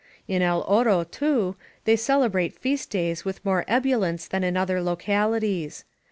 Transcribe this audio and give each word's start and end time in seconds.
In 0.27 0.41
El 0.41 0.61
Oro, 0.63 1.03
too, 1.03 1.55
they 1.85 1.95
celebrate 1.95 2.57
feast 2.57 2.89
days 2.89 3.23
with 3.23 3.45
more 3.45 3.63
ebullience 3.67 4.27
than 4.27 4.43
in 4.43 4.57
other 4.57 4.81
localities. 4.81 5.83